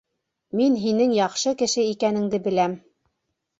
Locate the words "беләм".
2.51-2.77